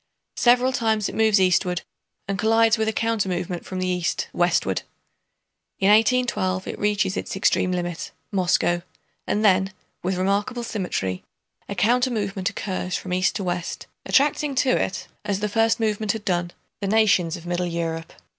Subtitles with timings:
[0.37, 1.83] Several times it moves eastward
[2.27, 4.81] and collides with a countermovement from the east westward.
[5.77, 8.81] In 1812 it reaches its extreme limit, Moscow,
[9.27, 11.23] and then, with remarkable symmetry,
[11.69, 16.25] a countermovement occurs from east to west, attracting to it, as the first movement had
[16.25, 16.49] done,
[16.79, 18.11] the nations of middle Europe.